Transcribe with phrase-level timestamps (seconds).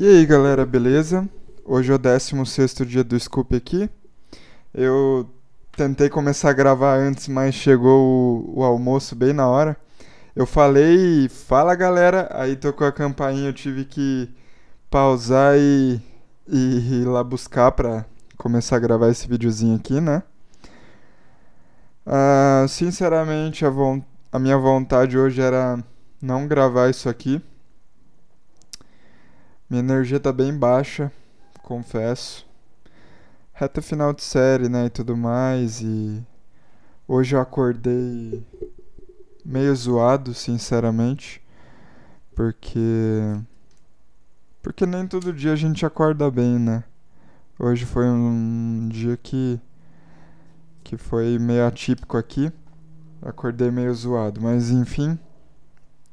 [0.00, 1.28] E aí galera, beleza?
[1.64, 3.90] Hoje é o 16 dia do Scoop aqui.
[4.72, 5.28] Eu
[5.76, 9.76] tentei começar a gravar antes, mas chegou o, o, almoço bem na hora.
[10.36, 14.32] Eu falei, fala galera, aí tocou a campainha, eu tive que
[14.88, 16.00] pausar e,
[16.46, 18.06] e ir lá buscar pra
[18.36, 20.22] começar a gravar esse videozinho aqui, né?
[22.06, 23.72] Uh, sinceramente, a,
[24.30, 25.76] a minha vontade hoje era
[26.22, 27.42] não gravar isso aqui
[29.68, 31.12] minha energia tá bem baixa,
[31.62, 32.46] confesso.
[33.52, 36.24] Reta final de série, né, e tudo mais, e
[37.06, 38.42] hoje eu acordei
[39.44, 41.42] meio zoado, sinceramente,
[42.34, 43.20] porque
[44.62, 46.84] porque nem todo dia a gente acorda bem, né?
[47.58, 49.60] Hoje foi um dia que
[50.84, 52.50] que foi meio atípico aqui.
[53.20, 55.18] Acordei meio zoado, mas enfim,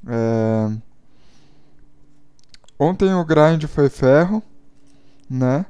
[0.08, 0.85] é
[2.78, 4.44] Ontem o grind foi ferro,
[5.30, 5.66] né?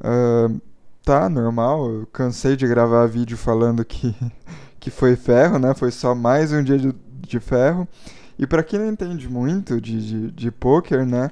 [0.00, 0.60] Uh,
[1.04, 4.14] tá normal, eu cansei de gravar vídeo falando que,
[4.80, 5.72] que foi ferro, né?
[5.74, 7.86] Foi só mais um dia de, de ferro.
[8.38, 11.30] E para quem não entende muito de, de, de poker, né?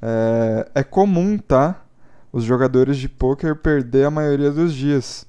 [0.00, 1.84] É, é comum, tá?
[2.32, 5.26] Os jogadores de poker perder a maioria dos dias.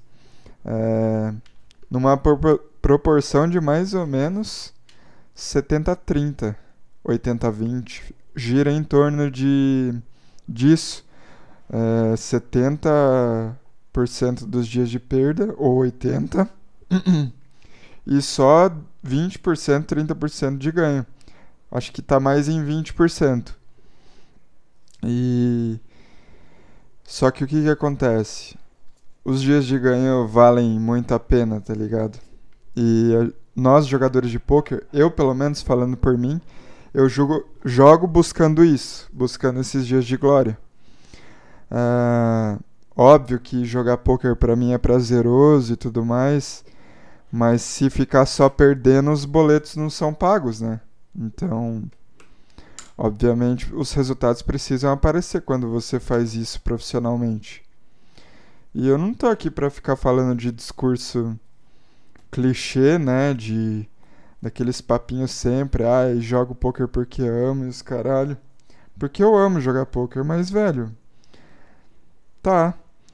[0.66, 1.34] É,
[1.92, 2.18] numa
[2.82, 4.74] proporção de mais ou menos
[5.36, 6.56] 70-30,
[7.06, 9.94] 80-20, gira em torno de
[10.48, 11.06] disso.
[11.70, 16.50] É, 70% dos dias de perda, ou 80%,
[18.06, 18.70] e só
[19.06, 21.06] 20%, 30% de ganho.
[21.72, 23.56] Acho que está mais em 20%.
[25.04, 25.80] E
[27.04, 28.56] só que o que, que acontece?
[29.26, 32.20] Os dias de ganho valem muito a pena, tá ligado?
[32.76, 36.42] E nós jogadores de poker, eu pelo menos falando por mim,
[36.94, 40.58] eu jogo, jogo buscando isso, buscando esses dias de glória.
[41.72, 42.64] Uh,
[42.96, 46.64] óbvio que jogar poker para mim é prazeroso e tudo mais,
[47.32, 50.80] mas se ficar só perdendo, os boletos não são pagos, né?
[51.16, 51.84] Então,
[52.96, 57.64] obviamente, os resultados precisam aparecer quando você faz isso profissionalmente.
[58.74, 61.40] E eu não tô aqui para ficar falando de discurso
[62.32, 63.88] clichê, né, de
[64.44, 68.38] daqueles papinhos sempre, ai, ah, jogo poker porque amo e os caralho.
[69.00, 70.94] Porque eu amo jogar poker, mas velho.
[72.42, 72.74] Tá.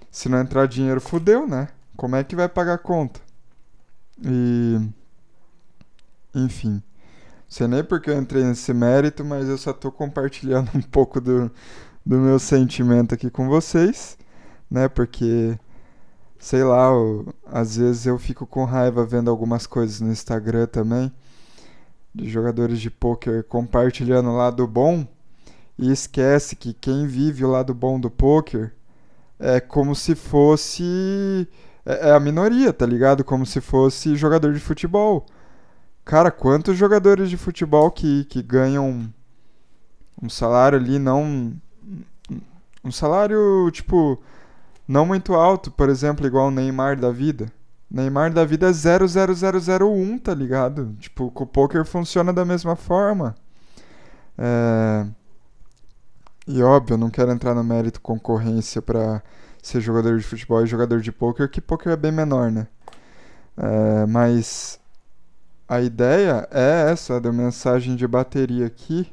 [0.09, 1.67] Se não entrar dinheiro, fudeu, né?
[1.95, 3.19] Como é que vai pagar a conta?
[4.23, 4.79] E.
[6.33, 6.81] Enfim.
[7.47, 11.51] Sei nem porque eu entrei nesse mérito, mas eu só tô compartilhando um pouco do,
[12.03, 14.17] do meu sentimento aqui com vocês,
[14.69, 14.87] né?
[14.87, 15.59] Porque
[16.39, 21.11] sei lá, eu, às vezes eu fico com raiva vendo algumas coisas no Instagram também
[22.15, 25.05] de jogadores de poker compartilhando o lado bom
[25.77, 28.73] e esquece que quem vive o lado bom do poker
[29.39, 31.47] é como se fosse
[31.85, 33.23] é, é a minoria, tá ligado?
[33.23, 35.25] Como se fosse jogador de futebol.
[36.03, 39.09] Cara, quantos jogadores de futebol que, que ganham
[40.21, 41.53] um salário ali não
[42.83, 44.21] um salário tipo
[44.89, 47.51] não muito alto, por exemplo, igual o Neymar da vida.
[47.91, 50.95] Neymar da vida é 00001, tá ligado?
[50.99, 53.35] Tipo, o poker funciona da mesma forma.
[54.35, 55.05] É...
[56.47, 59.21] E óbvio, eu não quero entrar no mérito concorrência para
[59.61, 62.67] ser jogador de futebol e jogador de poker, que poker é bem menor, né?
[63.55, 64.07] É...
[64.07, 64.79] Mas
[65.67, 69.07] a ideia é essa, da mensagem de bateria aqui.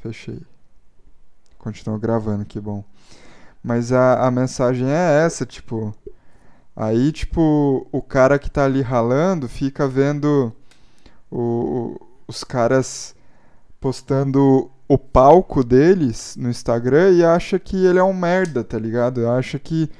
[0.00, 0.42] Fechei.
[1.58, 2.84] Continuo gravando, que bom.
[3.66, 5.92] Mas a, a mensagem é essa, tipo.
[6.76, 10.52] Aí, tipo, o cara que tá ali ralando fica vendo
[11.28, 13.12] o, os caras
[13.80, 19.28] postando o palco deles no Instagram e acha que ele é um merda, tá ligado?
[19.28, 19.90] Acha que,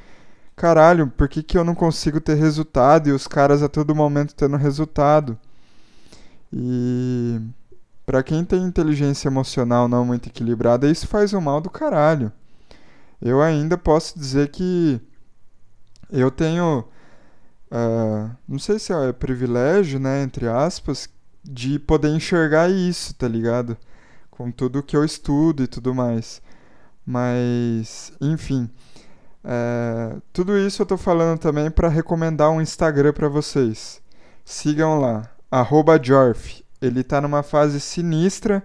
[0.54, 4.32] caralho, por que, que eu não consigo ter resultado e os caras a todo momento
[4.34, 5.36] tendo resultado?
[6.52, 7.40] E
[8.06, 12.30] para quem tem inteligência emocional não muito equilibrada, isso faz um mal do caralho
[13.20, 15.00] eu ainda posso dizer que
[16.10, 16.84] eu tenho.
[17.70, 20.22] Uh, não sei se é privilégio, né?
[20.22, 21.08] Entre aspas,
[21.42, 23.76] de poder enxergar isso, tá ligado?
[24.30, 26.42] Com tudo que eu estudo e tudo mais.
[27.04, 28.70] Mas, enfim.
[29.44, 34.02] Uh, tudo isso eu tô falando também para recomendar um Instagram para vocês.
[34.44, 35.30] Sigam lá,
[36.02, 36.64] Jorf.
[36.82, 38.62] Ele tá numa fase sinistra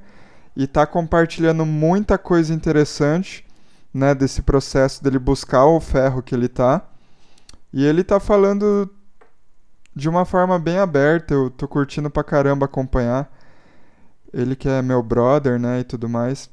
[0.55, 3.45] e tá compartilhando muita coisa interessante
[3.93, 6.87] né, desse processo dele buscar o ferro que ele tá.
[7.73, 8.89] E ele tá falando
[9.95, 13.31] de uma forma bem aberta, eu tô curtindo pra caramba acompanhar.
[14.33, 16.49] Ele que é meu brother, né, e tudo mais.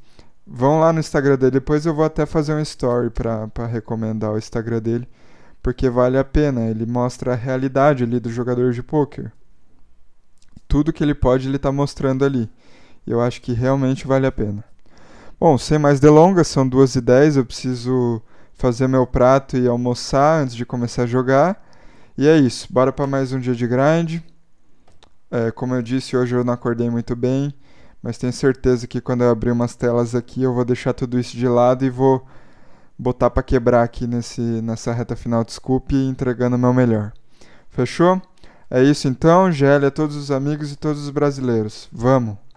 [0.46, 1.52] vão lá no Instagram dele.
[1.52, 5.08] Depois eu vou até fazer um story para recomendar o Instagram dele,
[5.62, 6.62] porque vale a pena.
[6.66, 9.32] Ele mostra a realidade ali do jogador de poker.
[10.66, 12.50] Tudo que ele pode, ele está mostrando ali.
[13.06, 14.64] Eu acho que realmente vale a pena.
[15.40, 18.20] Bom, sem mais delongas, são 2 e 10 eu preciso
[18.54, 21.64] fazer meu prato e almoçar antes de começar a jogar.
[22.16, 24.20] E é isso, bora para mais um dia de grind.
[25.30, 27.54] É, como eu disse, hoje eu não acordei muito bem,
[28.02, 31.36] mas tenho certeza que quando eu abrir umas telas aqui eu vou deixar tudo isso
[31.36, 32.26] de lado e vou
[32.98, 37.12] botar para quebrar aqui nesse, nessa reta final de scoop entregando o meu melhor.
[37.70, 38.20] Fechou?
[38.68, 41.88] É isso então, GL a todos os amigos e todos os brasileiros.
[41.92, 42.47] Vamos!